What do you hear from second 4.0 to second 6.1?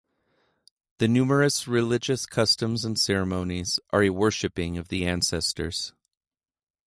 a worshiping of the ancestors.